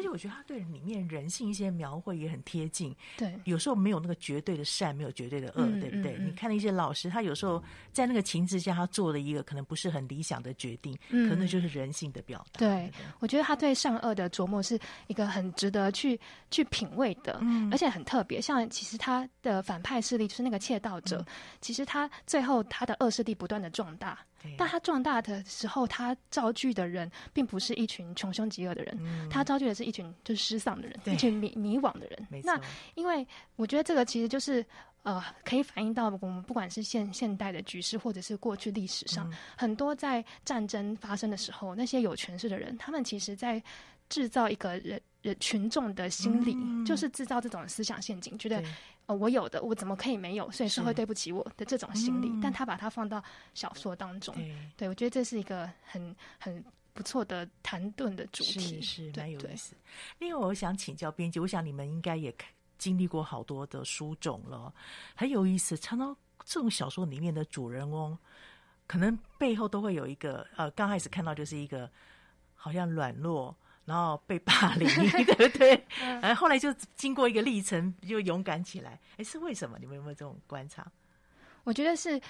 [0.01, 2.97] 而且我觉得他对里面人性一些描绘也很贴近。
[3.19, 6.17] 对，有时候没有那个绝对的善，没有绝对的恶，嗯、对不对？
[6.19, 12.61] 嗯、你看那些老师，他有时候在那个情之下，他做了一个可能不是很理想的决定，嗯、可能就是人性的表达。
[12.61, 14.79] 对，我觉得他对善恶的琢磨是
[15.09, 16.19] 一个很值得去
[16.51, 18.41] 去品味的，嗯、而且很特别。
[18.41, 21.27] 像其实他的反派势力就是那个窃盗者，嗯、
[21.61, 24.19] 其实他最后他的恶势力不断的壮大。
[24.57, 31.15] 但他壮大的时候，他造句的人并不是一群穷凶极恶的人，嗯、他造句的是一群就是失丧的人，对。
[31.15, 32.43] 一群迷迷惘的人。
[32.43, 32.61] 那
[32.95, 33.27] 因为
[33.57, 34.65] 我觉得这个其实就是
[35.03, 43.63] 呃，可以反映到我们不管是现现代的局势，或者是过去历史上，嗯、很多在战争发生的时候，那些有权势的人，他们其实在
[44.09, 48.63] 制造一个人人群众的心理，嗯、就是制造这种思想陷阱，觉得。
[49.11, 50.49] 哦，我有的，我怎么可以没有？
[50.53, 53.21] 所以社会对不起我的这种心理，嗯、但他把它放到
[53.55, 59.75] 小说当中，对，对我觉得这是一个很很不错的谈论的主题，是是蛮有意思。
[60.21, 62.33] 另外，我想请教编辑，我想你们应该也
[62.79, 64.73] 经历过好多的书种了，
[65.17, 65.77] 很有意思。
[65.77, 68.17] 常常这种小说里面的主人翁，
[68.87, 71.91] 可能背后都会有一个呃，刚开始看到就是一个
[72.55, 73.57] 好像软弱。
[73.85, 74.89] 然后被霸凌，
[75.25, 75.87] 对不对？
[75.99, 78.99] 然后后来就经过一个历程，就勇敢起来。
[79.17, 79.77] 哎，是为什么？
[79.81, 80.87] 你们有没有这种观察？
[81.65, 82.21] 我觉得是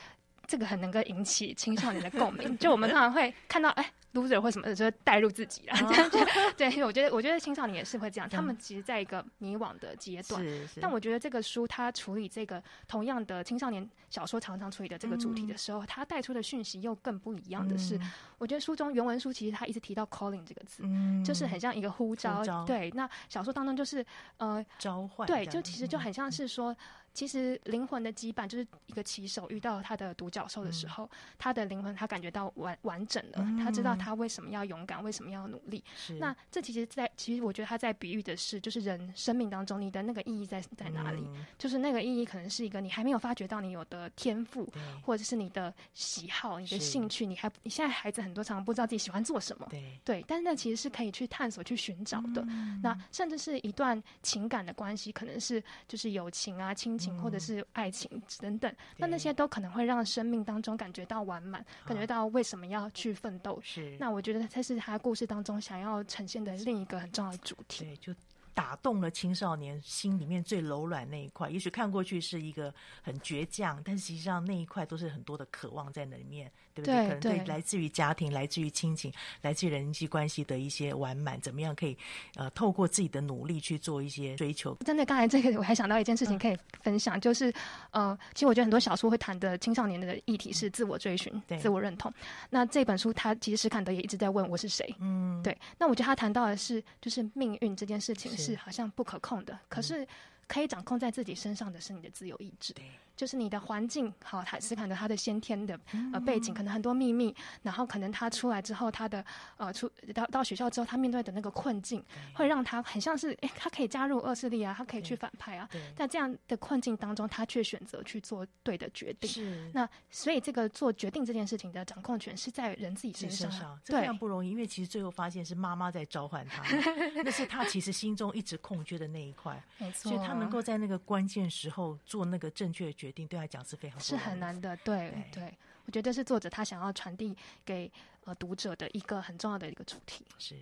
[0.50, 2.56] 这个很能够引起青少年的共鸣。
[2.58, 3.92] 就我们通常会看到，哎。
[4.12, 5.76] loser 或什么的，就会带入自己啦。
[5.88, 6.18] 这样子，
[6.56, 8.28] 对，我觉得，我觉得青少年也是会这样。
[8.28, 10.80] 他们其实在一个迷惘的阶段，是是。
[10.80, 17.96] 但我觉得这个书它处理这个同样的青少年小说常常处理的这个主题的时候，它带出的讯息又更不一样的是，
[18.36, 20.82] 我觉得书中原文书其实它一直提到 calling 这个字，
[21.24, 22.42] 就是很像一个呼召。
[22.66, 24.04] 对，那小说当中就是
[24.38, 26.76] 呃召唤，对，就其实就很像是说。
[27.12, 35.82] 其实灵魂的羁绊就是一个棋手遇到他的独角兽的时候，嗯、他的灵魂他感觉到完完整了，嗯、他知道他为什么要勇敢，为什么要努力。
[35.96, 41.22] 是那这其实在，在其实我觉得他在比喻的是，就是人生命当中你的那个意义在在哪里？
[41.26, 44.70] 嗯、就是那个意义可能是一个你还没有发觉到你有的天赋，
[45.02, 52.44] 或者是你的喜好、你的兴趣，你还你现在孩子很多常常不知道自己喜欢做什么，对，对，但是那其实是可以去探索、去寻找的。
[52.48, 56.99] 嗯、那甚至是一段情感的关系，可能是就是友情啊、亲。
[57.22, 63.58] 或者是爱情等等，那那些都可能会让生命当中感觉到完满，感觉到为什么要去奋斗。
[63.62, 67.84] 是，那我觉得这是他故事当中想要呈现的另一个很重要的主题。
[67.84, 68.14] 对，就
[68.52, 71.48] 打动了青少年心里面最柔软那一块。
[71.48, 76.50] 也许看过去是一个很倔强，但实际上那一块都是很多的渴望在那里面。
[76.82, 77.02] 对不对？
[77.02, 79.12] 可能对来自于家庭、来自于亲情、
[79.42, 81.96] 来自于人际关系的一些完满，怎么样可以
[82.36, 84.74] 呃透过自己的努力去做一些追求？
[84.84, 87.52] 真的，刚才这个我还想到一件事情可以分享，嗯、就是
[87.90, 92.12] 呃，其实我觉得很多小说会谈的青少年的议题是自我追寻、对自我认同。
[92.50, 94.94] 那这本书，他其实史坎德也一直在问我是谁。
[94.98, 95.56] 嗯，对。
[95.78, 100.06] 那我觉得他谈到的是，就是命运这件事情是好像不可控的，是可是
[100.46, 102.72] 可以掌控在自己身上的是你的自由意志。
[102.72, 102.84] 对。
[103.20, 105.78] 就是你的环境好，他是可能他的先天的
[106.10, 109.22] 呃背景，可能很多秘密，然后可能他出来之后，他的
[109.58, 112.02] 呃出到到学校之后，他面对的那个困境，
[112.32, 119.28] 会让他很像是哎，他可以加入恶势力啊，他可以去反派啊，在这样的困境当中，他却选择去做对的决定。
[119.28, 126.62] 是，那所以这个做决定这件事情的掌控权是在人自己身上，身上这非常不容易，因为其实最后发现是妈妈在召唤他，
[127.22, 129.92] 那是他其实心中一直空缺的那一块，没。
[129.92, 134.76] 错，所以他能够在那个关键时候做那个正确的决定，对他讲是非常是很难的。
[134.78, 137.90] 对对，对，我觉得这是作者他想要传递给
[138.24, 140.24] 呃读者的一个很重要的一个主题。
[140.38, 140.56] 是。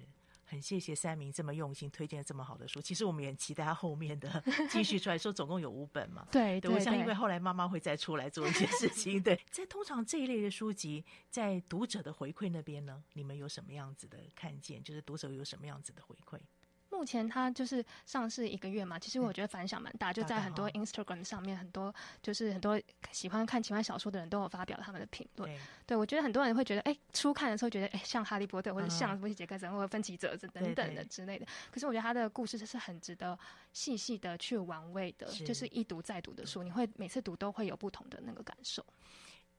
[0.50, 6.26] 很谢谢三明这么用心推荐这么好的书，其实我们也很期待他后面的继续出来，说总共有五本嘛。
[6.32, 9.20] 对，对，我想因为后来妈妈会再出来做一些事情。
[9.22, 14.82] 对，在通常这一类的书籍，在读者的回馈那边呢，你们有什么样子的看见？
[14.82, 16.40] 就是读者有什么样子的回馈？
[16.90, 22.80] 目前它就是上市一个月嘛，其实我觉得反响蛮大，就在很多 Instagram 上面，很多就是很多
[23.12, 25.50] 喜欢看奇幻小说的人都有发表他们的评论。
[25.86, 31.46] 对，我觉得很多人会觉得，哎、欸，初看的时候觉得，哎、欸，像哈利波特或者像波西杰克森或者分歧者等等的之类的。
[31.70, 33.38] 可是我觉得他的故事是很值得
[33.72, 38.84] 细细的去玩味的，就是一读再读的书，你会每次读都会有不同的那个感受。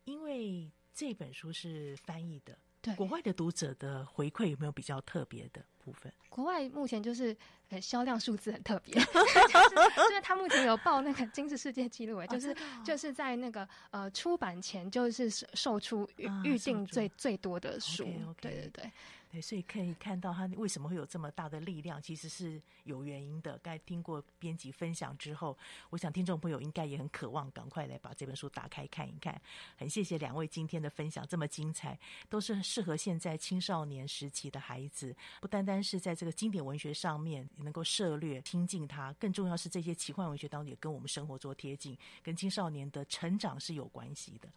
[0.06, 2.58] 因为这本书是翻译的。
[2.82, 6.12] 对，国外的读者的回馈有没有比较特别的部分？
[6.30, 7.36] 国外目前就是
[7.70, 18.36] 呃销量数字很特别， 就是就是他目前有报那个金氏世界纪录哎，就是、哦哦、就是在那个呃出版前就是售出预预定最最多的书，okay, okay.
[18.42, 18.92] 对对对。
[19.32, 23.56] 对，所以可以看到他为什么会有这么大的力量，其实是有原因的。
[23.60, 25.56] 刚才听过编辑分享之后，
[25.92, 29.40] 我想听众朋友应该也很渴望赶快来把这本书打开看一看。
[29.78, 31.96] 很谢谢两位今天的分享，这么精彩，
[32.28, 35.16] 都是适合现在青少年时期的孩子。
[35.40, 44.50] 不单单是在这个经典文学上面能够涉猎亲近它，更重要是这些奇幻文学当中也跟我们生活做贴近，跟青少年的成长是有关系的。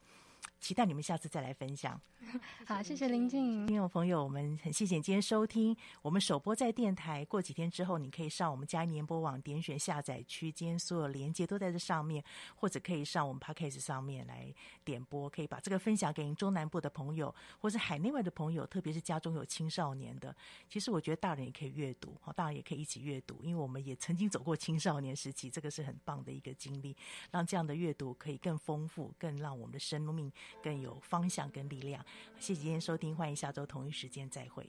[0.62, 2.00] 期待你们下次再来分享。
[2.64, 3.66] 好，谢谢林静。
[3.66, 5.76] 听众朋友，我们很谢谢你今天收听。
[6.02, 12.22] 我们首播在电台，过几天之后，你可以上我们嘉音联播网点选下载区，今天所有连接都在这上面，
[12.54, 14.54] 或者可以上我们 Podcast 上面来
[14.84, 20.34] 点播，可以把这个分享给您中南部的朋友，或是海内外的朋友，特别是家中有青少年的。
[20.68, 26.96] 其实我觉得大人也可以阅读，好，大人也可以一起阅读，因为我们也曾经走过青少年时期，这个是很棒的一个经历，
[27.32, 30.32] 让这样的阅读可以更丰富，更让我们的生命。
[30.62, 32.05] 更有方向跟力量。
[32.38, 34.68] 谢谢今天收听，欢迎下周同一时间再会。